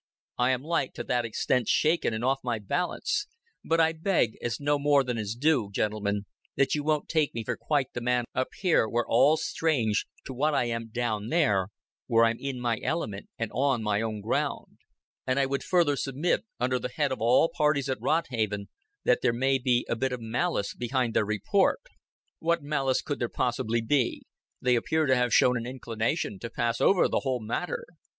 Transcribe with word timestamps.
I 0.39 0.49
am 0.49 0.63
like 0.63 0.95
to 0.95 1.03
that 1.03 1.25
extent 1.25 1.67
shaken 1.67 2.11
and 2.11 2.25
off 2.25 2.39
my 2.43 2.57
balance; 2.57 3.27
but 3.63 3.79
I 3.79 3.91
beg, 3.93 4.35
as 4.41 4.59
no 4.59 4.79
more 4.79 5.03
than 5.03 5.19
is 5.19 5.35
due, 5.35 5.69
gentlemen, 5.71 6.25
that 6.55 6.73
you 6.73 6.83
won't 6.83 7.07
take 7.07 7.35
me 7.35 7.43
for 7.43 7.55
quite 7.55 7.93
the 7.93 8.01
man 8.01 8.25
up 8.33 8.47
here, 8.61 8.89
where 8.89 9.05
all's 9.07 9.45
strange, 9.45 10.07
to 10.25 10.33
what 10.33 10.55
I 10.55 10.63
am 10.65 10.87
down 10.87 11.27
there, 11.27 11.67
where 12.07 12.25
I'm 12.25 12.39
in 12.39 12.59
my 12.59 12.79
element 12.81 13.27
and 13.37 13.51
on 13.53 13.83
my 13.83 14.01
own 14.01 14.21
ground. 14.21 14.79
And 15.27 15.37
I 15.39 15.45
would 15.45 15.61
further 15.61 15.95
submit, 15.95 16.45
under 16.59 16.79
the 16.79 16.89
head 16.89 17.11
of 17.11 17.21
all 17.21 17.51
parties 17.55 17.87
at 17.87 18.01
Rodhaven, 18.01 18.69
that 19.03 19.19
there 19.21 19.31
may 19.33 19.59
be 19.59 19.85
a 19.87 19.95
bit 19.95 20.11
of 20.13 20.19
malice 20.19 20.73
behind 20.73 21.13
their 21.13 21.25
report." 21.27 21.79
"What 22.39 22.63
malice 22.63 23.03
could 23.03 23.19
there 23.19 23.29
possibly 23.29 23.81
be? 23.83 24.23
They 24.59 24.75
appear 24.75 25.05
to 25.05 25.15
have 25.15 25.31
shown 25.31 25.55
an 25.57 25.67
inclination 25.67 26.39
to 26.39 26.49
pass 26.49 26.81
over 26.81 27.07
the 27.07 27.19
whole 27.19 27.39
matter." 27.39 27.85